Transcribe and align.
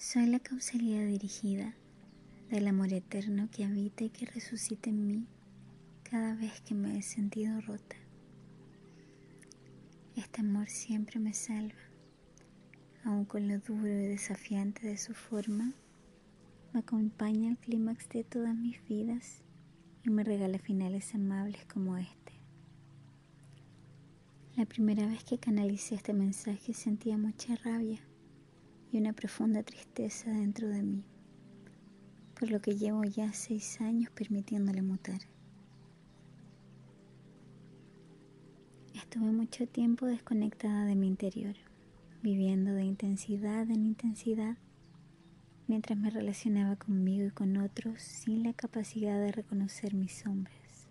Soy 0.00 0.26
la 0.26 0.38
causalidad 0.38 1.04
dirigida 1.04 1.74
del 2.50 2.68
amor 2.68 2.92
eterno 2.92 3.48
que 3.50 3.64
habita 3.64 4.04
y 4.04 4.10
que 4.10 4.26
resucita 4.26 4.90
en 4.90 5.08
mí 5.08 5.26
cada 6.04 6.36
vez 6.36 6.60
que 6.60 6.72
me 6.72 6.96
he 6.96 7.02
sentido 7.02 7.60
rota. 7.62 7.96
Este 10.14 10.42
amor 10.42 10.68
siempre 10.68 11.18
me 11.18 11.34
salva, 11.34 11.80
aun 13.02 13.24
con 13.24 13.48
lo 13.48 13.58
duro 13.58 13.88
y 13.88 14.06
desafiante 14.06 14.86
de 14.86 14.98
su 14.98 15.14
forma, 15.14 15.72
me 16.72 16.78
acompaña 16.78 17.50
al 17.50 17.58
clímax 17.58 18.08
de 18.10 18.22
todas 18.22 18.54
mis 18.54 18.80
vidas 18.84 19.42
y 20.04 20.10
me 20.10 20.22
regala 20.22 20.60
finales 20.60 21.12
amables 21.12 21.64
como 21.64 21.96
este. 21.96 22.34
La 24.54 24.64
primera 24.64 25.08
vez 25.08 25.24
que 25.24 25.38
canalicé 25.38 25.96
este 25.96 26.12
mensaje 26.12 26.72
sentía 26.72 27.18
mucha 27.18 27.56
rabia 27.56 28.00
y 28.90 28.98
una 28.98 29.12
profunda 29.12 29.62
tristeza 29.62 30.30
dentro 30.30 30.68
de 30.68 30.82
mí, 30.82 31.04
por 32.38 32.50
lo 32.50 32.60
que 32.60 32.76
llevo 32.76 33.04
ya 33.04 33.32
seis 33.32 33.80
años 33.80 34.10
permitiéndole 34.10 34.82
mutar. 34.82 35.20
Estuve 38.94 39.32
mucho 39.32 39.66
tiempo 39.66 40.06
desconectada 40.06 40.84
de 40.84 40.94
mi 40.94 41.06
interior, 41.06 41.54
viviendo 42.22 42.72
de 42.72 42.84
intensidad 42.84 43.70
en 43.70 43.86
intensidad, 43.86 44.56
mientras 45.66 45.98
me 45.98 46.10
relacionaba 46.10 46.76
conmigo 46.76 47.26
y 47.26 47.30
con 47.30 47.56
otros 47.58 48.02
sin 48.02 48.42
la 48.42 48.52
capacidad 48.54 49.20
de 49.20 49.32
reconocer 49.32 49.94
mis 49.94 50.12
sombras. 50.12 50.88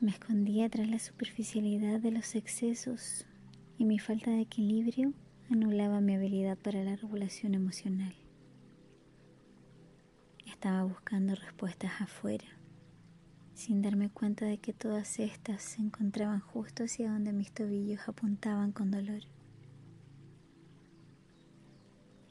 Me 0.00 0.10
escondía 0.10 0.70
tras 0.70 0.88
la 0.88 0.98
superficialidad 0.98 2.00
de 2.00 2.10
los 2.10 2.34
excesos 2.34 3.26
y 3.76 3.84
mi 3.84 3.98
falta 3.98 4.30
de 4.30 4.40
equilibrio 4.40 5.12
anulaba 5.50 6.00
mi 6.00 6.14
habilidad 6.14 6.56
para 6.56 6.84
la 6.84 6.94
regulación 6.94 7.54
emocional. 7.54 8.14
Estaba 10.46 10.84
buscando 10.84 11.34
respuestas 11.34 12.00
afuera, 12.00 12.44
sin 13.54 13.82
darme 13.82 14.10
cuenta 14.10 14.44
de 14.44 14.58
que 14.58 14.72
todas 14.72 15.18
estas 15.18 15.62
se 15.62 15.82
encontraban 15.82 16.38
justo 16.40 16.84
hacia 16.84 17.10
donde 17.10 17.32
mis 17.32 17.50
tobillos 17.50 18.08
apuntaban 18.08 18.70
con 18.70 18.92
dolor. 18.92 19.22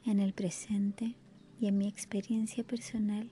En 0.06 0.18
el 0.18 0.32
presente 0.32 1.14
y 1.60 1.66
en 1.66 1.76
mi 1.76 1.88
experiencia 1.88 2.64
personal, 2.64 3.30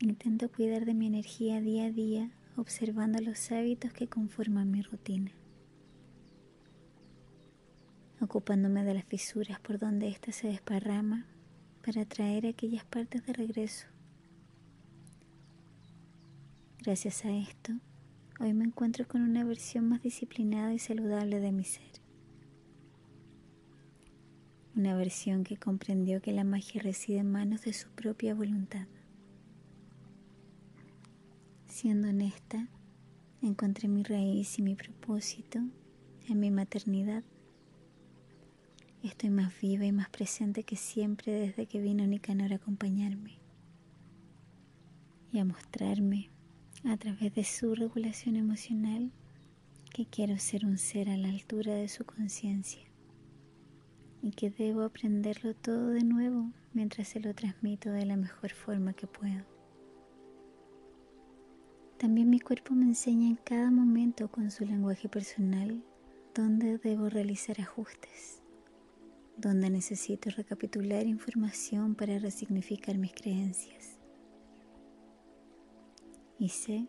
intento 0.00 0.50
cuidar 0.50 0.84
de 0.84 0.92
mi 0.92 1.06
energía 1.06 1.62
día 1.62 1.86
a 1.86 1.90
día 1.90 2.30
observando 2.56 3.18
los 3.22 3.50
hábitos 3.50 3.94
que 3.94 4.08
conforman 4.08 4.70
mi 4.70 4.82
rutina 4.82 5.32
ocupándome 8.22 8.84
de 8.84 8.94
las 8.94 9.04
fisuras 9.04 9.60
por 9.60 9.78
donde 9.78 10.08
ésta 10.08 10.32
se 10.32 10.48
desparrama 10.48 11.26
para 11.84 12.04
traer 12.04 12.46
aquellas 12.46 12.84
partes 12.84 13.26
de 13.26 13.32
regreso. 13.32 13.86
Gracias 16.78 17.24
a 17.24 17.30
esto, 17.30 17.72
hoy 18.40 18.54
me 18.54 18.64
encuentro 18.64 19.06
con 19.06 19.22
una 19.22 19.44
versión 19.44 19.88
más 19.88 20.02
disciplinada 20.02 20.72
y 20.72 20.78
saludable 20.78 21.40
de 21.40 21.52
mi 21.52 21.64
ser. 21.64 21.90
Una 24.74 24.96
versión 24.96 25.44
que 25.44 25.56
comprendió 25.56 26.22
que 26.22 26.32
la 26.32 26.44
magia 26.44 26.80
reside 26.82 27.18
en 27.18 27.30
manos 27.30 27.62
de 27.62 27.72
su 27.72 27.90
propia 27.90 28.34
voluntad. 28.34 28.86
Siendo 31.66 32.08
honesta, 32.08 32.68
encontré 33.42 33.88
mi 33.88 34.02
raíz 34.02 34.58
y 34.58 34.62
mi 34.62 34.74
propósito 34.74 35.60
en 36.28 36.40
mi 36.40 36.50
maternidad 36.50 37.22
Estoy 39.02 39.30
más 39.30 39.52
viva 39.60 39.84
y 39.84 39.90
más 39.90 40.08
presente 40.10 40.62
que 40.62 40.76
siempre 40.76 41.32
desde 41.32 41.66
que 41.66 41.80
vino 41.80 42.06
Nicanor 42.06 42.52
a 42.52 42.56
acompañarme 42.56 43.40
y 45.32 45.40
a 45.40 45.44
mostrarme 45.44 46.30
a 46.84 46.96
través 46.96 47.34
de 47.34 47.42
su 47.42 47.74
regulación 47.74 48.36
emocional 48.36 49.10
que 49.92 50.06
quiero 50.06 50.38
ser 50.38 50.64
un 50.64 50.78
ser 50.78 51.10
a 51.10 51.16
la 51.16 51.30
altura 51.30 51.74
de 51.74 51.88
su 51.88 52.04
conciencia 52.04 52.84
y 54.22 54.30
que 54.30 54.50
debo 54.50 54.82
aprenderlo 54.82 55.52
todo 55.54 55.88
de 55.88 56.04
nuevo 56.04 56.52
mientras 56.72 57.08
se 57.08 57.18
lo 57.18 57.34
transmito 57.34 57.90
de 57.90 58.06
la 58.06 58.16
mejor 58.16 58.52
forma 58.52 58.92
que 58.92 59.08
puedo. 59.08 59.44
También 61.98 62.30
mi 62.30 62.38
cuerpo 62.38 62.72
me 62.74 62.84
enseña 62.84 63.26
en 63.26 63.36
cada 63.36 63.72
momento 63.72 64.30
con 64.30 64.52
su 64.52 64.64
lenguaje 64.64 65.08
personal 65.08 65.82
dónde 66.36 66.78
debo 66.78 67.08
realizar 67.08 67.60
ajustes 67.60 68.41
donde 69.42 69.70
necesito 69.70 70.30
recapitular 70.30 71.04
información 71.04 71.96
para 71.96 72.18
resignificar 72.20 72.96
mis 72.96 73.12
creencias. 73.12 73.98
Y 76.38 76.48
sé 76.48 76.86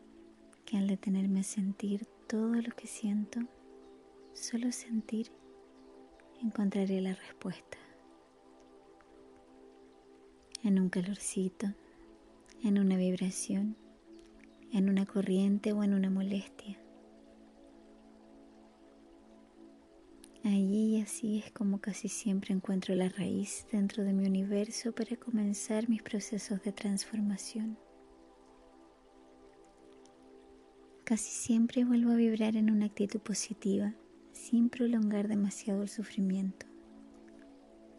que 0.63 0.77
al 0.77 0.87
detenerme 0.87 1.39
a 1.39 1.43
sentir 1.43 2.05
todo 2.27 2.53
lo 2.53 2.75
que 2.75 2.85
siento, 2.85 3.39
solo 4.33 4.71
sentir, 4.71 5.31
encontraré 6.41 7.01
la 7.01 7.15
respuesta. 7.15 7.77
En 10.63 10.79
un 10.79 10.89
calorcito, 10.89 11.73
en 12.63 12.77
una 12.77 12.97
vibración, 12.97 13.75
en 14.71 14.89
una 14.89 15.07
corriente 15.07 15.73
o 15.73 15.83
en 15.83 15.95
una 15.95 16.11
molestia. 16.11 16.82
Allí 20.45 20.97
y 20.97 21.01
así 21.01 21.39
es 21.39 21.51
como 21.53 21.79
casi 21.79 22.09
siempre 22.09 22.53
encuentro 22.53 22.93
la 22.95 23.07
raíz 23.07 23.65
dentro 23.71 24.03
de 24.03 24.11
mi 24.11 24.25
universo 24.25 24.91
para 24.91 25.15
comenzar 25.15 25.87
mis 25.87 26.03
procesos 26.03 26.61
de 26.63 26.73
transformación. 26.73 27.77
Casi 31.05 31.31
siempre 31.31 31.85
vuelvo 31.85 32.11
a 32.11 32.15
vibrar 32.15 32.57
en 32.57 32.71
una 32.71 32.87
actitud 32.87 33.21
positiva 33.21 33.93
sin 34.33 34.67
prolongar 34.67 35.29
demasiado 35.29 35.81
el 35.81 35.89
sufrimiento. 35.89 36.65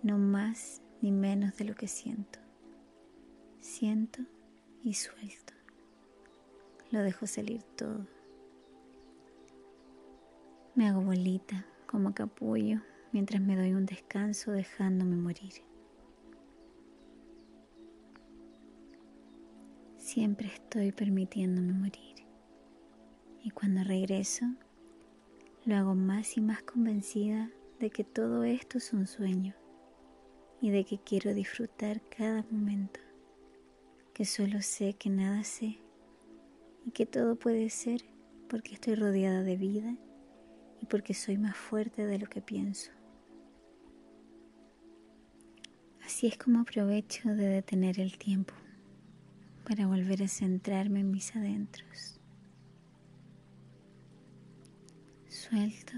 No 0.02 0.18
más 0.18 0.82
ni 1.00 1.12
menos 1.12 1.56
de 1.56 1.64
lo 1.64 1.74
que 1.74 1.88
siento. 1.88 2.40
Siento 3.60 4.20
y 4.82 4.92
suelto. 4.92 5.54
Lo 6.90 7.00
dejo 7.00 7.26
salir 7.26 7.62
todo. 7.62 8.06
Me 10.74 10.88
hago 10.88 11.00
bolita 11.00 11.64
como 11.94 12.12
capullo 12.12 12.80
mientras 13.12 13.40
me 13.40 13.54
doy 13.54 13.72
un 13.72 13.86
descanso 13.86 14.50
dejándome 14.50 15.14
morir. 15.14 15.52
Siempre 19.96 20.48
estoy 20.48 20.90
permitiéndome 20.90 21.72
morir 21.72 22.26
y 23.44 23.50
cuando 23.50 23.84
regreso 23.84 24.44
lo 25.66 25.76
hago 25.76 25.94
más 25.94 26.36
y 26.36 26.40
más 26.40 26.64
convencida 26.64 27.52
de 27.78 27.90
que 27.90 28.02
todo 28.02 28.42
esto 28.42 28.78
es 28.78 28.92
un 28.92 29.06
sueño 29.06 29.54
y 30.60 30.70
de 30.70 30.84
que 30.84 30.98
quiero 30.98 31.32
disfrutar 31.32 32.02
cada 32.08 32.44
momento, 32.50 32.98
que 34.12 34.24
solo 34.24 34.62
sé 34.62 34.94
que 34.94 35.10
nada 35.10 35.44
sé 35.44 35.78
y 36.84 36.90
que 36.90 37.06
todo 37.06 37.36
puede 37.36 37.70
ser 37.70 38.00
porque 38.48 38.74
estoy 38.74 38.96
rodeada 38.96 39.44
de 39.44 39.56
vida 39.56 39.96
porque 40.84 41.14
soy 41.14 41.38
más 41.38 41.56
fuerte 41.56 42.06
de 42.06 42.18
lo 42.18 42.26
que 42.26 42.40
pienso. 42.40 42.90
Así 46.04 46.26
es 46.26 46.36
como 46.36 46.60
aprovecho 46.60 47.28
de 47.30 47.48
detener 47.48 47.98
el 47.98 48.18
tiempo 48.18 48.54
para 49.66 49.86
volver 49.86 50.22
a 50.22 50.28
centrarme 50.28 51.00
en 51.00 51.10
mis 51.10 51.34
adentros. 51.34 52.20
Suelto, 55.28 55.94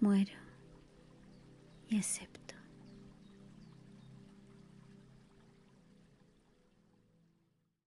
muero 0.00 0.32
y 1.88 1.98
acepto. 1.98 2.45